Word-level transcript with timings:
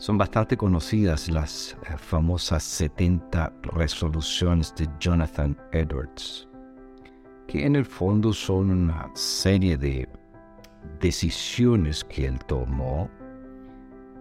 Son 0.00 0.16
bastante 0.16 0.56
conocidas 0.56 1.28
las 1.28 1.76
eh, 1.82 1.94
famosas 1.98 2.62
70 2.62 3.52
resoluciones 3.64 4.74
de 4.74 4.88
Jonathan 4.98 5.54
Edwards, 5.72 6.48
que 7.46 7.66
en 7.66 7.76
el 7.76 7.84
fondo 7.84 8.32
son 8.32 8.70
una 8.70 9.10
serie 9.12 9.76
de 9.76 10.08
decisiones 11.00 12.02
que 12.02 12.24
él 12.24 12.38
tomó 12.46 13.10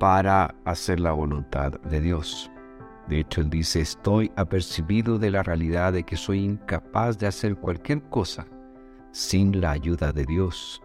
para 0.02 0.54
hacer 0.66 1.00
la 1.00 1.14
voluntad 1.14 1.72
de 1.90 2.02
Dios. 2.02 2.52
De 3.08 3.22
hecho, 3.22 3.40
él 3.40 3.50
dice, 3.50 3.80
estoy 3.80 4.34
apercibido 4.36 5.18
de 5.18 5.32
la 5.32 5.44
realidad 5.44 5.94
de 5.94 6.04
que 6.04 6.18
soy 6.18 6.44
incapaz 6.44 7.18
de 7.18 7.28
hacer 7.28 7.56
cualquier 7.56 8.02
cosa 8.10 8.46
sin 9.14 9.62
la 9.62 9.72
ayuda 9.72 10.12
de 10.12 10.26
Dios. 10.26 10.82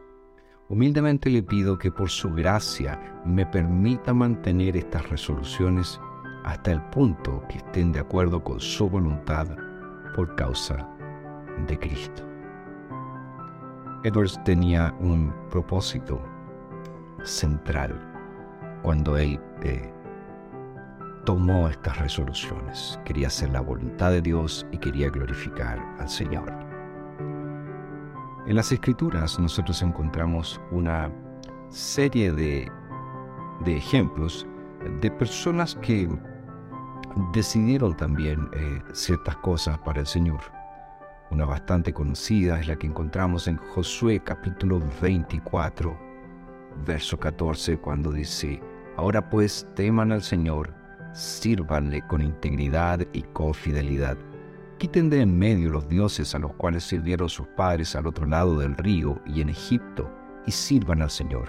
Humildemente 0.69 1.29
le 1.29 1.43
pido 1.43 1.79
que 1.79 1.91
por 1.91 2.09
su 2.09 2.33
gracia 2.33 2.99
me 3.27 3.45
permita 3.45 4.15
mantener 4.15 4.77
estas 4.77 5.09
resoluciones 5.11 6.01
hasta 6.45 6.73
el 6.73 6.83
punto 6.91 7.43
que 7.49 7.59
estén 7.59 7.93
de 7.93 8.01
acuerdo 8.01 8.43
con 8.43 8.61
su 8.61 8.89
voluntad 8.89 9.47
por 10.17 10.35
causa 10.37 10.89
de 11.67 11.79
Cristo. 11.79 12.23
Edwards 14.05 14.43
tenía 14.45 14.95
un 15.01 15.35
propósito 15.51 16.23
central 17.25 17.99
cuando 18.83 19.17
él 19.19 19.39
eh, 19.63 19.93
tomó 21.25 21.69
estas 21.69 21.99
resoluciones. 21.99 22.99
Quería 23.05 23.27
hacer 23.27 23.51
la 23.51 23.61
voluntad 23.61 24.11
de 24.11 24.23
Dios 24.23 24.67
y 24.73 24.79
quería 24.79 25.11
glorificar 25.11 25.79
al 25.99 26.09
Señor. 26.09 26.64
En 28.47 28.57
las 28.57 28.71
escrituras 28.73 29.39
nosotros 29.39 29.81
encontramos 29.81 30.61
una 30.71 31.11
serie 31.71 32.31
de, 32.31 32.71
ejemplos 33.65 34.47
de 35.01 35.11
personas 35.11 35.75
que 35.77 36.07
decidieron 37.33 37.97
también 37.97 38.51
eh, 38.53 38.83
ciertas 38.93 39.37
cosas 39.39 39.79
para 39.79 40.01
el 40.01 40.07
Señor. 40.07 40.41
Una 41.31 41.47
bastante 41.47 41.95
conocida 41.95 42.61
es 42.61 42.69
la 42.69 42.77
que 42.77 42.87
encontramos 42.87 43.49
en 43.49 43.57
Josué 43.57 44.21
capítulo 44.23 44.79
24, 45.01 45.99
verso 46.85 47.19
14, 47.19 47.79
cuando 47.79 48.13
dice, 48.13 48.61
Ahora 48.99 49.31
pues 49.31 49.67
teman 49.75 50.13
al 50.13 50.23
Señor, 50.23 50.75
sírvanle 51.15 52.07
con 52.09 52.21
integridad 52.21 53.01
y 53.15 53.23
con 53.23 53.55
fidelidad 53.55 54.19
Quiten 54.85 55.09
de 55.09 55.23
en 55.23 55.39
medio 55.39 55.71
los 55.71 55.89
dioses 55.89 56.35
a 56.35 56.39
los 56.39 56.53
cuales 56.57 56.85
sirvieron 56.85 57.31
sus 57.31 57.47
padres 57.47 57.97
al 57.97 58.07
otro 58.07 58.27
lado 58.27 58.59
del 58.59 58.77
río 58.77 59.19
y 59.25 59.41
en 59.41 59.49
Egipto, 59.49 60.13
y 60.45 60.51
sirvan 60.51 61.01
al 61.01 61.09
Señor. 61.09 61.49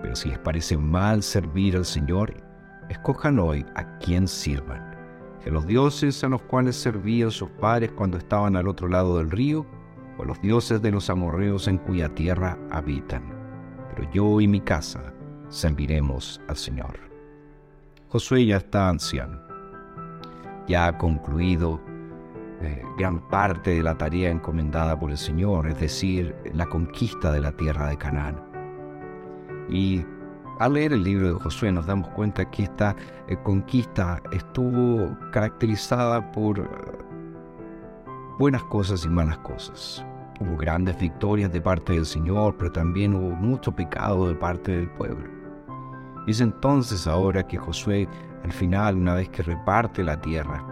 Pero 0.00 0.14
si 0.14 0.28
les 0.28 0.38
parece 0.38 0.76
mal 0.76 1.24
servir 1.24 1.74
al 1.74 1.84
Señor, 1.84 2.32
escojan 2.88 3.40
hoy 3.40 3.66
a 3.74 3.98
quién 3.98 4.28
sirvan. 4.28 4.96
Que 5.42 5.50
los 5.50 5.66
dioses 5.66 6.22
a 6.22 6.28
los 6.28 6.40
cuales 6.42 6.76
servían 6.76 7.32
sus 7.32 7.50
padres 7.50 7.90
cuando 7.90 8.18
estaban 8.18 8.54
al 8.54 8.68
otro 8.68 8.86
lado 8.86 9.18
del 9.18 9.32
río, 9.32 9.66
o 10.16 10.24
los 10.24 10.40
dioses 10.40 10.80
de 10.80 10.92
los 10.92 11.10
amorreos 11.10 11.66
en 11.66 11.78
cuya 11.78 12.08
tierra 12.14 12.56
habitan. 12.70 13.24
Pero 13.90 14.08
yo 14.12 14.40
y 14.40 14.46
mi 14.46 14.60
casa 14.60 15.12
serviremos 15.48 16.40
al 16.46 16.56
Señor. 16.56 17.00
Josué 18.10 18.46
ya 18.46 18.58
está 18.58 18.90
anciano, 18.90 19.40
ya 20.68 20.86
ha 20.86 20.98
concluido 20.98 21.87
eh, 22.60 22.82
gran 22.98 23.20
parte 23.28 23.70
de 23.70 23.82
la 23.82 23.96
tarea 23.96 24.30
encomendada 24.30 24.98
por 24.98 25.10
el 25.10 25.18
Señor, 25.18 25.68
es 25.68 25.78
decir, 25.78 26.34
la 26.54 26.66
conquista 26.66 27.30
de 27.30 27.40
la 27.40 27.52
tierra 27.52 27.86
de 27.88 27.96
Canaán. 27.96 28.42
Y 29.68 30.04
al 30.58 30.72
leer 30.72 30.92
el 30.92 31.04
libro 31.04 31.28
de 31.28 31.34
Josué 31.34 31.70
nos 31.70 31.86
damos 31.86 32.08
cuenta 32.08 32.50
que 32.50 32.64
esta 32.64 32.96
eh, 33.28 33.36
conquista 33.44 34.20
estuvo 34.32 35.16
caracterizada 35.30 36.32
por 36.32 36.58
eh, 36.58 36.64
buenas 38.40 38.64
cosas 38.64 39.04
y 39.04 39.08
malas 39.08 39.38
cosas. 39.38 40.04
Hubo 40.40 40.56
grandes 40.56 40.98
victorias 40.98 41.52
de 41.52 41.60
parte 41.60 41.92
del 41.92 42.06
Señor, 42.06 42.56
pero 42.58 42.72
también 42.72 43.14
hubo 43.14 43.36
mucho 43.36 43.70
pecado 43.70 44.28
de 44.28 44.34
parte 44.34 44.72
del 44.72 44.90
pueblo. 44.90 45.28
Es 46.26 46.40
entonces 46.40 47.06
ahora 47.06 47.46
que 47.46 47.56
Josué, 47.56 48.08
al 48.42 48.52
final, 48.52 48.96
una 48.96 49.14
vez 49.14 49.28
que 49.28 49.44
reparte 49.44 50.02
la 50.02 50.20
tierra, 50.20 50.64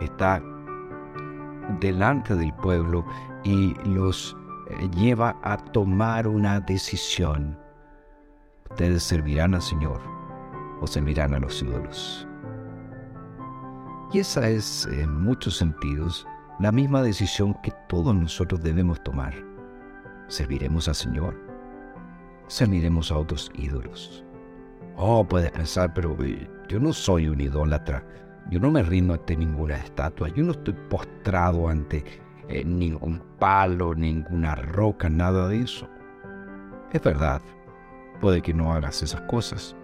está 0.00 0.42
delante 1.80 2.34
del 2.34 2.52
pueblo 2.54 3.04
y 3.44 3.74
los 3.84 4.36
eh, 4.70 4.88
lleva 4.96 5.36
a 5.42 5.56
tomar 5.56 6.26
una 6.26 6.60
decisión. 6.60 7.58
Ustedes 8.70 9.02
servirán 9.02 9.54
al 9.54 9.62
Señor 9.62 10.00
o 10.80 10.86
servirán 10.86 11.34
a 11.34 11.40
los 11.40 11.62
ídolos. 11.62 12.26
Y 14.12 14.20
esa 14.20 14.48
es, 14.48 14.86
en 14.90 15.22
muchos 15.22 15.56
sentidos, 15.56 16.26
la 16.60 16.72
misma 16.72 17.02
decisión 17.02 17.54
que 17.62 17.72
todos 17.88 18.14
nosotros 18.14 18.62
debemos 18.62 19.02
tomar. 19.04 19.34
¿Serviremos 20.28 20.88
al 20.88 20.94
Señor? 20.94 21.36
¿Serviremos 22.48 23.12
a 23.12 23.18
otros 23.18 23.50
ídolos? 23.54 24.24
Oh, 24.96 25.24
puedes 25.24 25.50
pensar, 25.52 25.92
pero 25.94 26.16
eh, 26.24 26.50
yo 26.68 26.80
no 26.80 26.92
soy 26.92 27.28
un 27.28 27.40
idólatra. 27.40 28.04
Yo 28.50 28.58
no 28.58 28.70
me 28.70 28.82
rindo 28.82 29.14
ante 29.14 29.36
ninguna 29.36 29.76
estatua, 29.76 30.28
yo 30.28 30.42
no 30.42 30.52
estoy 30.52 30.74
postrado 30.88 31.68
ante 31.68 32.02
eh, 32.48 32.64
ningún 32.64 33.22
palo, 33.38 33.94
ninguna 33.94 34.54
roca, 34.54 35.10
nada 35.10 35.48
de 35.48 35.60
eso. 35.60 35.88
Es 36.92 37.02
verdad, 37.02 37.42
puede 38.20 38.40
que 38.40 38.54
no 38.54 38.72
hagas 38.72 39.02
esas 39.02 39.20
cosas, 39.22 39.76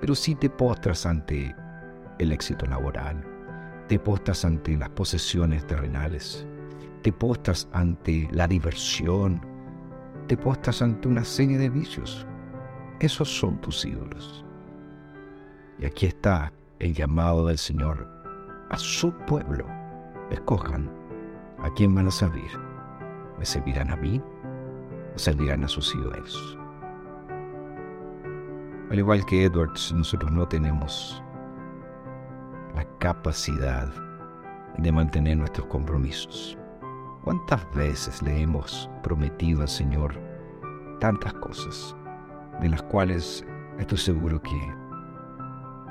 pero 0.00 0.16
si 0.16 0.34
te 0.34 0.50
postras 0.50 1.06
ante 1.06 1.54
el 2.18 2.32
éxito 2.32 2.66
laboral, 2.66 3.24
te 3.86 3.98
postras 3.98 4.44
ante 4.44 4.76
las 4.76 4.88
posesiones 4.90 5.64
terrenales, 5.66 6.44
te 7.02 7.12
postras 7.12 7.68
ante 7.72 8.28
la 8.32 8.48
diversión, 8.48 9.40
te 10.26 10.36
postras 10.36 10.82
ante 10.82 11.06
una 11.06 11.24
serie 11.24 11.58
de 11.58 11.70
vicios. 11.70 12.26
Esos 12.98 13.28
son 13.28 13.60
tus 13.60 13.84
ídolos. 13.84 14.44
Y 15.78 15.86
aquí 15.86 16.06
está 16.06 16.52
el 16.80 16.94
llamado 16.94 17.46
del 17.46 17.58
Señor 17.58 18.08
a 18.70 18.78
su 18.78 19.12
pueblo. 19.26 19.66
Escojan 20.30 20.90
a 21.62 21.70
quién 21.74 21.94
van 21.94 22.08
a 22.08 22.10
servir. 22.10 22.50
¿Me 23.38 23.44
servirán 23.44 23.90
a 23.90 23.96
mí 23.96 24.20
o 25.14 25.18
servirán 25.18 25.64
a 25.64 25.68
sus 25.68 25.94
ídolos? 25.94 26.58
Al 28.90 28.98
igual 28.98 29.24
que 29.26 29.44
Edwards, 29.44 29.92
nosotros 29.92 30.32
no 30.32 30.48
tenemos 30.48 31.22
la 32.74 32.84
capacidad 32.98 33.88
de 34.78 34.90
mantener 34.90 35.36
nuestros 35.36 35.66
compromisos. 35.68 36.56
¿Cuántas 37.24 37.62
veces 37.74 38.22
le 38.22 38.40
hemos 38.40 38.88
prometido 39.02 39.60
al 39.62 39.68
Señor 39.68 40.18
tantas 40.98 41.34
cosas 41.34 41.94
de 42.60 42.70
las 42.70 42.82
cuales 42.84 43.44
estoy 43.78 43.98
seguro 43.98 44.40
que 44.42 44.74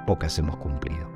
pocas 0.06 0.38
hemos 0.40 0.58
cumplido. 0.58 1.08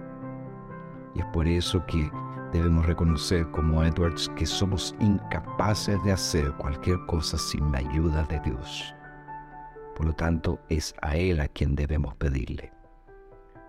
Y 1.15 1.19
es 1.19 1.25
por 1.27 1.47
eso 1.47 1.85
que 1.85 2.11
debemos 2.51 2.85
reconocer 2.85 3.49
como 3.51 3.83
Edwards 3.83 4.29
que 4.35 4.45
somos 4.45 4.95
incapaces 4.99 6.01
de 6.03 6.11
hacer 6.11 6.51
cualquier 6.53 7.03
cosa 7.05 7.37
sin 7.37 7.71
la 7.71 7.79
ayuda 7.79 8.23
de 8.23 8.39
Dios. 8.41 8.93
Por 9.95 10.07
lo 10.07 10.13
tanto, 10.13 10.59
es 10.69 10.95
a 11.01 11.15
Él 11.15 11.39
a 11.39 11.47
quien 11.47 11.75
debemos 11.75 12.15
pedirle 12.15 12.71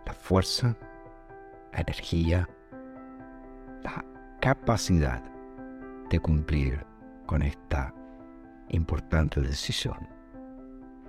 la 0.06 0.12
fuerza, 0.12 0.76
la 1.72 1.80
energía, 1.80 2.48
la 3.82 4.04
capacidad 4.40 5.22
de 6.10 6.20
cumplir 6.20 6.84
con 7.26 7.42
esta 7.42 7.94
importante 8.68 9.40
decisión. 9.40 10.08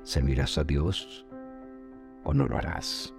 ¿Servirás 0.04 0.58
a 0.58 0.64
Dios 0.64 1.26
o 2.24 2.34
no 2.34 2.46
lo 2.48 2.58
harás? 2.58 3.15